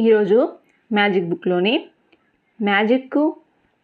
ఈరోజు 0.00 0.48
magic 0.92 1.28
బుక్లోని 1.28 1.86
magic 2.62 3.36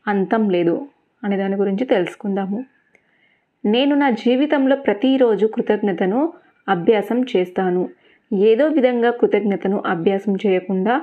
అంతం 0.08 0.50
లేదు 0.50 0.86
అనే 1.24 1.36
దాని 1.36 1.56
గురించి 1.56 1.84
తెలుసుకుందాము. 1.84 2.64
నేను 3.64 3.94
నా 3.94 4.10
జీవితంలో 4.10 4.76
ప్రతిరోజు 4.76 5.46
కృతజ్ఞతను 5.46 6.32
అభ్యాసం 6.68 7.24
చేస్తాను. 7.36 7.88
ఏదో 8.34 8.66
విధంగా 8.66 9.10
కృతజ్ఞతను 9.10 9.82
అభ్యాసం 9.86 10.34
చేయకుండా 10.46 11.00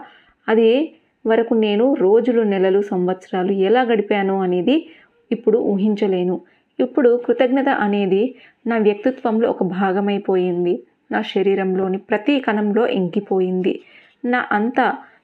అది 0.48 0.96
వరకు 1.28 1.54
నేను 1.54 1.94
రోజులు 1.94 2.42
నెలలు 2.42 2.82
సంవత్సరాలు 2.82 3.52
ఎలా 3.52 3.82
గడిపాను 3.82 4.42
అనేది 4.42 4.90
ఇప్పుడు 5.32 5.58
ఊహించలేను. 5.58 6.42
ఇప్పుడు 6.80 7.22
కృతజ్ఞత 7.26 7.70
అనేది 7.70 8.36
నా 8.68 8.78
వ్యక్తిత్వంలో 8.78 9.50
ఒక 9.50 9.64
భాగమైపోయింది. 9.64 10.84
నా 11.12 11.22
శరీరంలోని 11.22 11.98
ప్రతి 11.98 12.40
కణంలో 12.40 12.88
ఇంకిపోయింది. 12.88 13.82
నా 14.26 14.48
అంత 14.52 14.80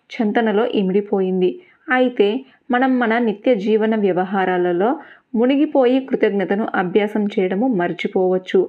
చెంతనలో 0.10 0.66
ఇమిడిపోయింది. 0.66 1.62
అయితే 1.92 2.46
మనం 2.72 3.00
మన 3.00 3.18
నిత్య 3.18 3.56
జీవన 3.56 3.96
వ్యవహారాలలో 3.96 5.00
మునిగిపోయి 5.36 6.00
కృతజ్ఞతను 6.00 6.68
అభ్యాసం 6.76 7.26
చేయడము 7.26 7.68
మర్చిపోవచ్చు. 7.68 8.60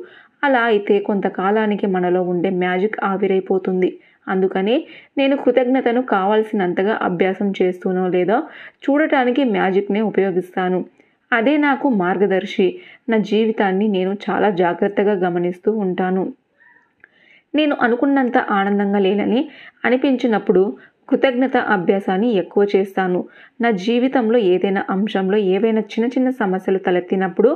అలా 0.45 0.62
అయితే 0.62 0.98
కొంతకాలానికి 0.98 1.87
మనలో 1.87 2.23
ఉండే 2.23 2.51
మ్యాజిక్ 2.51 2.96
ఆవిరైపోతుంది. 3.05 3.91
అందుకని 4.29 4.87
నేను 5.18 5.37
కృతజ్ఞతను 5.37 6.02
కావాల్సినంతగా 6.02 6.98
అభ్యాసం 7.02 7.52
చేస్తూనో 7.62 8.09
లేదో 8.09 8.43
చూడటానికి 8.84 9.45
మ్యాజిక్నే 9.45 10.01
ఉపయోగిస్తాను. 10.01 10.84
అదే 11.32 11.56
నాకు 11.56 11.88
మార్గదర్శి. 11.88 12.79
నా 13.09 13.16
జీవితాన్ని 13.16 13.88
నేను 13.88 14.16
చాలా 14.30 14.51
జాగ్రత్తగా 14.51 15.12
గమనిస్తూ 15.12 15.73
ఉంటాను. 15.73 16.24
నేను 17.54 17.76
అనుకున్నంత 17.80 18.38
ఆనందంగా 18.50 18.98
లేనని 18.98 19.40
అనిపించినప్పుడు 19.84 20.62
కృతజ్ఞత 21.08 21.56
అభ్యాసాన్ని 21.56 22.28
ఎక్కువ 22.32 22.66
చేస్తాను. 22.76 23.18
నా 23.60 23.70
జీవితంలో 23.70 24.38
ఏదైనా 24.38 24.84
అంశంలో 24.90 25.38
ఏవైనా 25.54 25.80
చిన్న 25.80 26.06
చిన్న 26.06 26.30
సమస్యలు 26.30 26.79
తలెత్తినప్పుడు 26.79 27.51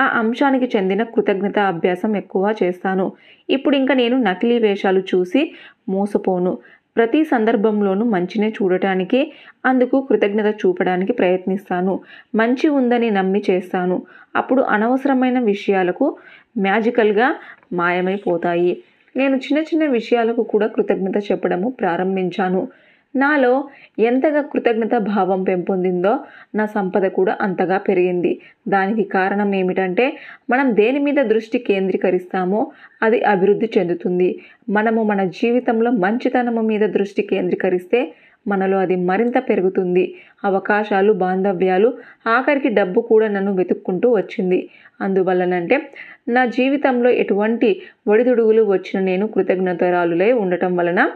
ఆ 0.00 0.06
అంశానికి 0.18 0.76
చెందిన 0.76 1.02
కృతజ్ఞత 1.02 1.58
అభ్యాసం 1.58 2.16
ఎక్కువ 2.16 2.54
చేస్తాను. 2.62 3.12
ఇప్పుడు 3.48 3.76
ఇంకా 3.76 3.94
నేను 3.94 4.16
నకిలీ 4.22 4.58
వేషాలు 4.58 5.02
చూసి 5.14 5.42
మోసపోను. 5.88 6.58
ప్రతి 6.96 7.24
సందర్భంలోనూ 7.24 8.04
మంచినే 8.04 8.48
చూడటానికి 8.48 9.20
అందుకు 9.64 10.00
కృతజ్ఞత 10.00 10.54
చూపడానికి 10.54 11.12
ప్రయత్నిస్తాను. 11.12 11.94
మంచి 12.34 12.68
ఉందని 12.68 13.10
నమ్మి 13.10 13.42
చేస్తాను. 13.50 13.96
అప్పుడు 14.36 14.62
అనవసరమైన 14.62 15.38
విషయాలకు 15.44 16.18
మ్యాజికల్గా 16.58 17.28
మాయమైపోతాయి. 17.72 18.72
నేను 19.16 19.36
చిన్న 19.36 19.58
చిన్న 19.62 19.84
విషయాలకు 19.90 20.42
కూడా 20.42 20.66
కృతజ్ఞత 20.66 21.18
చెప్పడము 21.32 21.68
ప్రారంభించాను. 21.80 22.68
నాలో 23.14 23.68
ఎంతగా 23.98 24.40
కృతజ్ఞత 24.42 24.94
భావం 24.98 25.42
పెంపొందిందో 25.42 26.12
నా 26.54 26.66
సంపద 26.66 27.06
కూడా 27.08 27.38
అంతగా 27.40 27.78
పెరిగింది. 27.78 28.40
దానికి 28.68 29.04
కారణం 29.08 29.54
ఏమిటంటే 29.54 30.06
మనం 30.50 30.76
దేని 30.76 30.98
మీద 30.98 31.20
దృష్టి 31.22 31.58
కేంద్రీకరిస్తామో 31.58 32.72
అది 33.02 33.22
అభివృద్ధి 33.24 33.70
చెందుతుంది. 33.78 34.40
మనము 34.68 35.02
మన 35.02 35.24
జీవితంలో 35.24 35.90
మంచితనము 35.90 36.60
మీద 36.60 36.80
దృష్టి 36.80 37.22
కేంద్రీకరిస్తే 37.22 38.00
మనలో 38.48 38.78
అది 38.78 38.96
మరింత 38.96 39.38
పెరుగుతుంది. 39.48 40.14
అవకాశాలు 40.44 41.12
బాంధవ్యాలు 41.12 41.94
ఆఖరికి 42.26 42.68
డబ్బు 42.68 43.00
కూడా 43.00 43.28
నన్ను 43.28 43.54
వెతుక్కుంటూ 43.54 44.16
వచ్చింది. 44.16 44.68
అందువల్లనంటే 45.00 45.90
నా 46.28 46.44
జీవితంలో 46.44 47.10
ఎటువంటి 47.10 47.82
ఒడిదుడుగులు 48.08 48.62
వచ్చిన 48.62 49.04
నేను 49.04 49.26
కృతజ్ఞతరాలులై 49.26 50.32
ఉండటం 50.32 50.76
వలన 50.76 51.10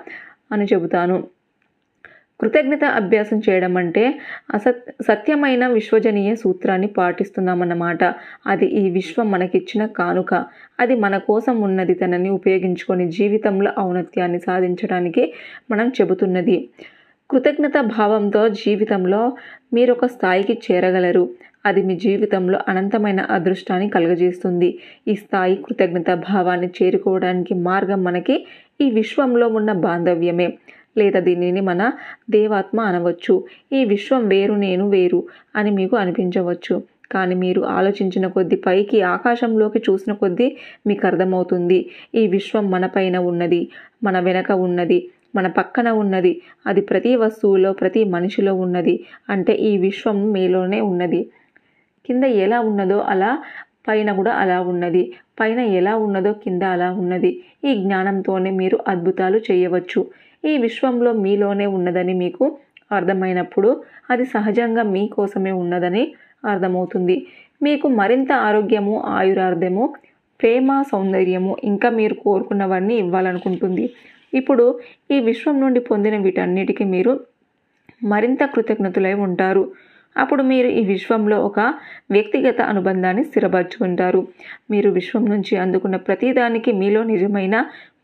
అని 0.53 0.65
చెబుతాను. 0.65 1.17
కృతజ్ఞత 2.41 2.85
అభ్యాసం 2.85 3.39
చేయడం 3.49 3.77
అంటే 3.77 4.21
అసత్ 4.55 4.83
సత్యమైన 5.03 5.67
విశ్వజనీయ 5.67 6.35
సూత్రాన్ని 6.35 6.87
పాటిస్తున్నామన్నమాట. 6.87 8.05
అది 8.47 8.67
ఈ 8.67 8.91
విశ్వం 8.91 9.31
మనకిచ్చిన 9.31 9.87
కానుక. 9.87 10.45
అది 10.81 10.95
మన 10.97 11.19
కోసం 11.19 11.61
ఉన్నది 11.61 11.95
తనని 11.95 12.29
ఉపయోగించుకొని 12.29 13.09
జీవితంలో 13.11 13.73
ఔన్నత్యాన్ని 13.81 14.39
సాధించడానికి 14.39 15.33
మనం 15.71 15.89
చెబుతున్నది. 15.89 16.69
కృతజ్ఞత 17.31 17.73
భావంతో 17.81 18.49
జీవితంలో 18.49 19.33
మీరు 19.75 19.93
ఒక 19.93 20.07
స్థాయికి 20.07 20.59
చేరగలరు. 20.67 21.29
అది 21.67 21.83
మీ 21.83 21.97
జీవితంలో 21.97 22.59
అనంతమైన 22.69 23.21
అదృష్టాన్ని 23.21 23.89
కలుగజేస్తుంది. 23.89 24.79
ఈ 25.09 25.15
స్థాయి 25.15 25.57
కృతజ్ఞత 25.57 26.15
భావాన్ని 26.29 26.69
చేరుకోవడానికి 26.79 27.55
మార్గం 27.55 28.01
మనకి 28.05 28.37
ఈ 28.81 28.91
విశ్వంలో 28.91 29.49
ఉన్న 29.49 29.73
బాంధవ్యమే. 29.73 30.49
లేదా 30.99 31.21
దీనిని 31.21 31.61
మన 31.61 31.93
దేవాత్మ 32.31 32.81
అనవచ్చు. 32.81 33.45
ఈ 33.73 33.85
విశ్వం 33.85 34.29
వేరు 34.29 34.55
నేను 34.55 34.89
వేరు 34.89 35.21
అని 35.57 35.71
మీకు 35.71 35.97
అనిపించవచ్చు. 35.97 36.83
కానీ 37.13 37.35
మీరు 37.35 37.61
ఆలోచించిన 37.61 38.27
కొద్దీ 38.27 38.57
పైకి 38.57 39.03
ఆకాశంలోకి 39.03 39.79
చూసిన 39.91 40.13
కొద్దీ 40.13 40.49
మీకు 40.87 41.07
అర్థమవుతుంది. 41.07 41.79
ఈ 42.15 42.27
విశ్వం 42.27 42.71
మన 42.71 42.87
పైన 42.87 43.19
ఉన్నది 43.19 43.69
మన 44.03 44.21
వెనక 44.21 44.51
ఉన్నది. 44.53 44.99
మన 45.39 45.47
పక్కన 45.59 45.89
ఉన్నది. 46.03 46.33
అది 46.67 46.81
ప్రతి 46.81 47.13
వస్తువులో 47.17 47.71
ప్రతి 47.73 48.03
మనిషిలో 48.05 48.55
ఉన్నది. 48.55 48.95
అంటే 49.31 49.53
ఈ 49.69 49.73
విశ్వం 49.79 50.19
మీలోనే 50.33 50.81
ఉన్నది. 50.91 51.21
కింద 52.07 52.25
ఎలా 52.45 52.59
ఉన్నదో 52.61 52.99
అలా 53.13 53.31
పైన 53.89 54.11
కూడా 54.13 54.33
అలా 54.35 54.59
ఉన్నది. 54.61 55.03
పైన 55.41 55.61
ఎలా 55.81 55.93
ఉన్నదో 55.97 56.33
కింద 56.45 56.63
అలా 56.75 56.89
ఉన్నది. 56.93 57.31
ఈ 57.65 57.75
జ్ఞానంతోనే 57.75 58.51
మీరు 58.51 58.79
అద్భుతాలు 58.89 59.39
చేయవచ్చు. 59.51 60.01
ఈ 60.45 60.59
విశ్వంలో 60.59 61.13
మీలోనే 61.25 61.67
ఉన్నదని 61.77 62.15
మీకు 62.15 62.45
అర్థమైనప్పుడు 62.93 63.71
అది 64.11 64.25
సహజంగా 64.25 64.83
మీకోసమే 64.95 65.53
ఉన్నదని 65.63 66.05
అర్థమవుతుంది. 66.45 67.17
మీకు 67.63 67.87
మరింత 68.01 68.33
ఆరోగ్యము 68.49 68.95
ఆయురార్థము 69.17 69.85
ప్రేమ 70.41 70.69
సౌందర్యము 70.93 71.53
ఇంకా 71.65 71.89
మీరు 71.91 72.15
కోరుకున్నవన్నీ 72.15 72.95
ఇవ్వాలనుకుంటుంది. 72.95 73.85
ఇప్పుడు 74.35 74.81
ఈ 75.11 75.21
విశ్వం 75.21 75.61
నుండి 75.61 75.81
పొందిన 75.81 76.17
వీటన్నిటికీ 76.17 76.85
మీరు 76.85 77.21
మరింత 78.05 78.45
కృతజ్ఞతులై 78.45 79.15
ఉంటారు. 79.15 79.73
అప్పుడు 80.17 80.43
మీరు 80.43 80.69
ఈ 80.69 80.85
విశ్వంలో 80.85 81.45
ఒక 81.45 81.61
వ్యక్తిగత 82.11 82.61
అనుబంధాన్ని 82.61 83.25
స్థిరపరచుకుంటారు. 83.25 84.29
మీరు 84.71 84.91
విశ్వం 84.91 85.25
నుంచి 85.25 85.57
అందుకున్న 85.57 85.97
ప్రతిదానికి 85.97 86.73
మీలో 86.73 87.03
నిజమైన 87.03 87.57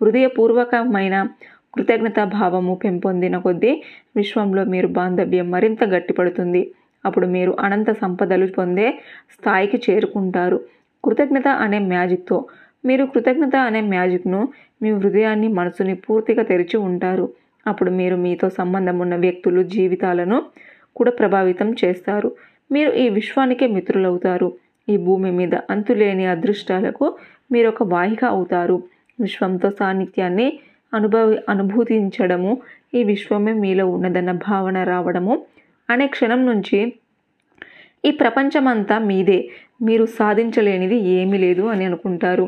హృదయపూర్వకమైన 0.03 1.29
కృతజ్ఞత 1.75 2.25
భావము 2.25 2.75
పెంపొందిన 2.75 3.39
కొద్దీ 3.39 3.83
విశ్వంలో 4.17 4.65
మీరు 4.65 4.87
బాంధవ్యం 4.87 5.51
మరింత 5.51 5.85
గట్టిపడుతుంది. 5.85 6.73
అప్పుడు 7.05 7.27
మీరు 7.27 7.56
అనంత 7.61 7.93
సంపదలు 7.93 8.47
పొందే 8.47 8.99
స్థాయికి 9.33 9.83
చేరుకుంటారు. 9.91 10.61
కృతజ్ఞత 11.05 11.49
అనే 11.49 11.79
మ్యాజిక్తో 11.79 12.45
మీరు 12.84 13.05
కృతజ్ఞత 13.06 13.56
అనే 13.56 13.81
మ్యాజిక్ను 13.81 14.49
మీ 14.83 14.91
హృదయాన్ని 14.91 15.49
మనసుని 15.49 15.95
పూర్తిగా 15.95 16.43
తెరిచి 16.43 16.77
ఉంటారు. 16.77 17.27
అప్పుడు 17.67 17.91
మీరు 17.91 18.17
మీతో 18.17 18.49
సంబంధం 18.49 18.99
ఉన్న 18.99 19.17
వ్యక్తులు 19.17 19.62
జీవితాలను 19.62 20.43
కూడా 20.97 21.11
ప్రభావితం 21.11 21.75
చేస్తారు. 21.84 22.33
మీరు 22.73 22.91
ఈ 22.93 23.09
విశ్వానికే 23.09 23.67
మిత్రులవుతారు. 23.67 24.49
ఈ 24.89 24.97
భూమి 24.97 25.31
మీద 25.31 25.55
అంతులేని 25.71 26.27
అదృష్టాలకు 26.27 27.17
మీరు 27.53 27.69
ఒక 27.69 27.83
వాహిక 27.83 28.25
అవుతారు. 28.25 28.83
విశ్వంతో 29.21 29.71
సాన్నిధ్యాన్ని 29.71 30.59
అనుభవి 30.94 31.37
అనుభూతించడము 31.49 32.53
ఈ 32.94 33.05
విశ్వమే 33.05 33.53
మీలో 33.53 33.89
ఉన్నదన్న 33.89 34.33
భావన 34.33 34.83
రావడము 34.84 35.34
అనే 35.91 36.06
క్షణం 36.06 36.47
నుంచి 36.47 36.78
ఈ 38.05 38.11
ప్రపంచమంతా 38.11 38.99
మీదే. 38.99 39.49
మీరు 39.83 40.06
సాధించలేనిది 40.19 40.97
ఏమీ 40.97 41.39
లేదు 41.39 41.62
అని 41.62 41.84
అనుకుంటారు. 41.84 42.47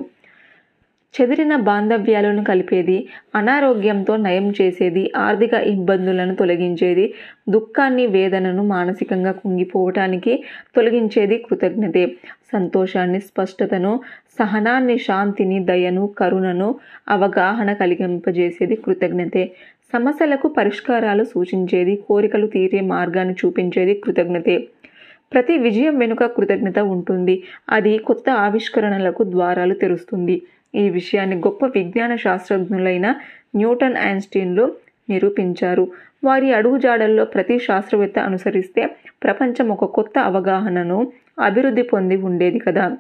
చెదిరిన 1.17 1.55
బాంధవ్యాలను 1.67 2.43
కలిపేది 2.45 2.97
అనారోగ్యంతో 3.35 4.15
నయం 4.17 4.47
చేసేది 4.51 5.05
ఆర్థిక 5.17 5.55
ఇబ్బందులను 5.67 6.35
తొలగించేది 6.35 7.05
దుఃఖాన్ని 7.51 8.05
వేదనను 8.07 8.63
మానసికంగా 8.67 9.33
కుంగిపోవటానికి 9.33 10.35
తొలగించేది 10.77 11.39
కృతజ్ఞతే 11.39 12.05
సంతోషాన్ని 12.53 13.21
స్పష్టతను 13.21 13.93
సహనాన్ని 14.39 14.97
శాంతిని 14.99 15.59
దయను 15.65 16.05
కరుణను 16.19 16.69
అవగాహన 17.09 17.71
కలిగింపజేసేది 17.73 18.77
కృతజ్ఞతే 18.77 19.45
సమస్యలకు 19.93 20.47
పరిష్కారాలు 20.49 21.25
సూచించేది 21.25 21.95
కోరికలు 22.09 22.47
తీరే 22.47 22.81
మార్గాన్ని 22.87 23.35
చూపించేది 23.35 23.95
కృతజ్ఞతే. 24.05 24.57
ప్రతి 25.33 25.55
విజయం 25.59 25.95
వెనుక 25.99 26.25
కృతజ్ఞత 26.37 26.79
ఉంటుంది 26.87 27.35
అది 27.69 27.93
కొత్త 27.99 28.27
ఆవిష్కరణలకు 28.45 29.23
ద్వారాలు 29.25 29.75
తెరుస్తుంది. 29.75 30.37
ఈ 30.77 30.89
విషయాన్ని 30.89 31.37
గొప్ప 31.37 31.67
విజ్ఞాన 31.67 32.17
శాస్త్రజ్ఞులైన 32.17 33.07
న్యూటన్ 33.57 33.97
ఐన్స్టీన్లు 33.97 34.75
నిరూపించారు. 35.11 35.85
వారి 36.25 36.53
అడుగుజాడల్లో 36.53 37.25
ప్రతి 37.25 37.59
శాస్త్రవేత్త 37.59 38.19
అనుసరిస్తే 38.19 38.97
ప్రపంచం 39.23 39.69
ఒక 39.69 39.85
కొత్త 39.85 40.19
అవగాహనను 40.19 41.13
అభివృద్ధి 41.41 41.83
పొంది 41.83 42.17
ఉండేది 42.17 42.59
కదా. 42.59 42.97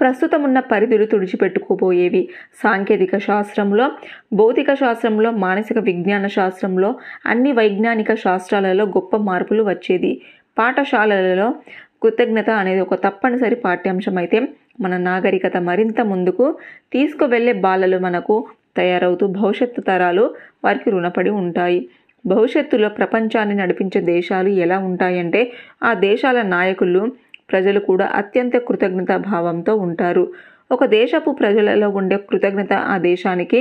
ప్రస్తుతం 0.00 0.42
ఉన్న 0.42 0.60
పరిధులు 0.60 1.04
తుడిచిపెట్టుకోబోయేవి. 1.04 2.28
సాంకేతిక 2.62 3.18
శాస్త్రంలో 3.18 3.90
భౌతిక 4.32 4.74
శాస్త్రంలో 4.74 5.30
మానసిక 5.30 5.78
విజ్ఞాన 5.78 6.26
శాస్త్రంలో 6.26 6.94
అన్ని 7.26 7.52
వైజ్ఞానిక 7.52 8.14
శాస్త్రాలలో 8.14 8.84
గొప్ప 8.84 9.16
మార్పులు 9.16 9.62
వచ్చేది. 9.62 10.22
పాఠశాలలలో 10.58 11.54
కృతజ్ఞత 12.02 12.50
అనేది 12.50 12.80
ఒక 12.80 12.94
తప్పనిసరి 12.94 13.54
పాఠ్యాంశం 13.54 14.18
అయితే 14.18 14.38
మన 14.78 14.96
నాగరికత 14.96 15.56
మరింత 15.56 16.00
ముందుకు 16.02 16.46
తీసుకువెళ్ళే 16.92 17.52
బాలలు 17.52 17.98
మనకు 17.98 18.36
తయారవుతూ 18.76 19.26
భవిష్యత్తు 19.26 19.80
తరాలు 19.80 20.24
వారికి 20.64 20.88
రుణపడి 20.90 21.30
ఉంటాయి. 21.42 21.80
భవిష్యత్తులో 22.24 22.88
ప్రపంచాన్ని 22.88 23.54
నడిపించే 23.54 24.00
దేశాలు 24.00 24.48
ఎలా 24.64 24.78
ఉంటాయంటే 24.78 25.40
ఆ 25.82 25.94
దేశాల 26.06 26.42
నాయకులు 26.48 27.02
ప్రజలు 27.50 27.80
కూడా 27.80 28.06
అత్యంత 28.14 28.56
కృతజ్ఞత 28.58 29.16
భావంతో 29.28 29.74
ఉంటారు. 29.76 30.24
ఒక 30.72 30.84
దేశపు 30.84 31.30
ప్రజలలో 31.30 31.88
ఉండే 31.90 32.16
కృతజ్ఞత 32.30 32.72
ఆ 32.72 32.98
దేశానికి 32.98 33.60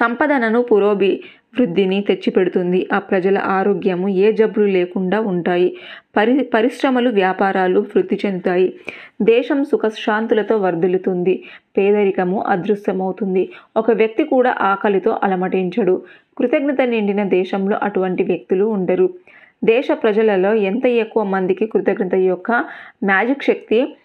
సంపదనను 0.00 0.62
పురోభి 0.62 1.12
వృద్ధిని 1.60 2.00
తెచ్చిపెడుతుంది. 2.00 2.88
ఆ 2.92 2.98
ప్రజల 2.98 3.38
ఆరోగ్యము 3.38 4.08
ఏ 4.08 4.32
జబ్బులు 4.32 4.64
లేకుండా 4.66 5.20
ఉంటాయి. 5.20 5.76
పరి 6.16 6.44
పరిశ్రమలు 6.54 7.10
వ్యాపారాలు 7.10 7.80
వృద్ధి 7.80 8.18
చెందుతాయి. 8.26 8.72
దేశం 9.22 9.64
సుఖశాంతులతో 9.64 10.56
వర్ధిల్లుతుంది. 10.56 11.42
పేదరికము 11.76 12.42
అదృశ్యమవుతుంది. 12.42 13.48
ఒక 13.76 13.90
వ్యక్తి 13.90 14.24
కూడా 14.24 14.56
ఆకలితో 14.60 15.18
అలమటించడు. 15.22 16.02
కృతజ్ఞత 16.38 16.80
నిండిన 16.80 17.22
దేశంలో 17.24 17.78
అటువంటి 17.82 18.22
వ్యక్తులు 18.22 18.64
ఉండరు. 18.64 19.08
దేశ 19.64 19.88
ప్రజలలో 20.02 20.54
ఎంత 20.54 20.86
ఎక్కువ 20.86 21.22
మందికి 21.24 21.66
కృతజ్ఞత 21.66 22.14
యొక్క 22.14 22.50
మ్యాజిక్ 23.04 23.42
శక్తి 23.42 23.96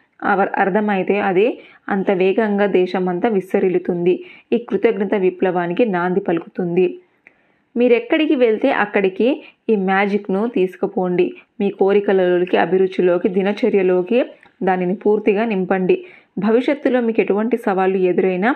అర్థమైతే 0.58 1.20
అది. 1.20 1.60
అంత 1.90 2.12
వేగంగా 2.12 2.66
దేశమంతా 2.66 3.30
విస్తరిల్లుతుంది. 3.30 4.24
ఈ 4.54 4.58
కృతజ్ఞత 4.58 5.16
విప్లవానికి 5.16 5.86
నాంది 5.86 6.20
పలుకుతుంది. 6.20 7.00
మీరెక్కడికి 7.80 8.36
వెళ్తే 8.36 8.70
అక్కడికి 8.84 9.28
ఈ 9.70 9.76
మ్యాజిక్ను 9.90 10.42
తీసుకుపోండి. 10.48 11.28
మీ 11.60 11.68
కోరికలలోకి 11.80 12.58
అభిరుచిలోకి 12.58 13.28
దినచర్యలోకి 13.30 14.20
దానిని 14.64 14.96
పూర్తిగా 14.96 15.44
నింపండి. 15.46 15.98
భవిష్యత్తులో 16.40 17.00
మీకు 17.02 17.20
ఎటువంటి 17.22 17.56
సవాళ్ళు 17.58 17.98
ఎదురైనా 18.12 18.50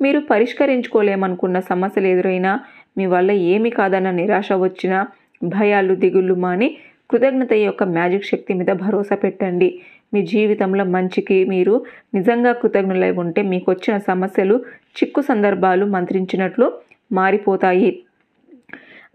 మీరు 0.00 0.20
పరిష్కరించుకోలేమనుకున్న 0.30 1.58
సమస్యలు 1.60 2.06
ఎదురైనా 2.06 2.52
మీ 2.98 3.04
వల్ల 3.06 3.30
ఏమి 3.52 3.70
కాదన్న 3.70 4.08
నిరాశ 4.10 4.52
వచ్చినా 4.64 4.98
భయాలు 5.42 5.94
దిగుళ్ళు 5.94 6.34
మాని 6.34 6.68
కృతజ్ఞత 7.10 7.52
యొక్క 7.52 7.82
మ్యాజిక్ 7.96 8.24
శక్తి 8.24 8.52
మీద 8.54 8.70
భరోసా 8.82 9.16
పెట్టండి. 9.16 9.68
మీ 10.14 10.20
జీవితంలో 10.26 10.84
మంచికి 10.94 11.36
మీరు 11.44 11.74
నిజంగా 12.14 12.52
కృతజ్ఞులై 12.52 13.10
ఉంటే 13.22 13.40
మీకు 13.42 13.68
వచ్చిన 13.72 13.94
సమస్యలు 14.10 14.56
చిక్కు 14.96 15.20
సందర్భాలు 15.20 15.84
మంత్రించినట్లు 15.86 16.66
మారిపోతాయి. 17.12 17.90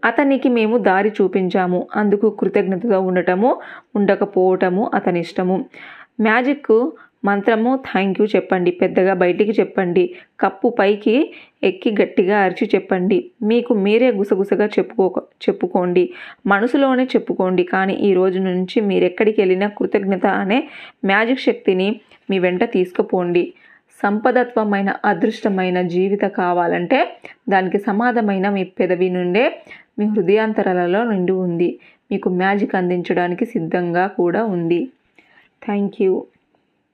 అతనికి 0.04 0.48
మేము 0.48 0.78
దారి 0.78 1.10
చూపించాము. 1.10 1.86
అందుకు 1.96 2.30
కృతజ్ఞతగా 2.30 2.98
ఉండటము 3.00 3.50
ఉండకపోవటము 3.96 4.90
అతని 4.94 5.20
ఇష్టము 5.20 5.56
మ్యాజిక్ 6.20 6.72
మంత్రము 7.24 7.76
థ్యాంక్ 7.92 8.20
యూ 8.20 8.26
చెప్పండి. 8.26 8.70
పెద్దగా 8.70 9.14
బయటికి 9.14 9.50
చెప్పండి. 9.60 10.14
కప్పు 10.40 10.68
పైకి 10.78 11.34
ఎక్కి 11.62 11.90
గట్టిగా 12.02 12.38
అరిచి 12.38 12.70
చెప్పండి. 12.74 13.30
మీకు 13.42 13.74
మీరే 13.74 14.10
గుసగుసగా 14.12 14.66
చెప్పుకో 14.66 15.22
చెప్పుకోండి. 15.48 16.04
మనసులోనే 16.46 17.04
చెప్పుకోండి. 17.04 17.62
కానీ 17.62 17.94
ఈ 17.94 18.12
రోజు 18.14 18.38
నుంచి 18.38 18.80
మీరెక్కడికి 18.80 19.40
వెళ్ళినా 19.40 19.68
కృతజ్ఞత 19.68 20.26
అనే 20.26 20.68
మ్యాజిక్ 21.04 21.40
శక్తిని 21.40 22.00
మీ 22.30 22.38
వెంట 22.38 22.64
తీసుకుపోండి. 22.64 23.52
సంపదత్వమైన 24.02 24.90
అదృష్టమైన 25.04 25.82
జీవిత 25.82 26.24
కావాలంటే 26.24 26.98
దానికి 27.48 27.78
సమాధమైన 27.78 28.48
మీ 28.48 28.64
పెదవి 28.64 29.08
నుండే 29.10 29.44
మీ 29.98 30.06
హృదయాంతరాలలో 30.06 31.04
నిండి 31.04 31.32
ఉంది. 31.32 31.78
మీకు 32.10 32.28
మ్యాజిక్ 32.28 32.74
అందించడానికి 32.74 33.44
సిద్ధంగా 33.44 34.06
కూడా 34.06 34.44
ఉంది. 34.44 34.88
Thank 35.64 36.02
you. 36.02 36.12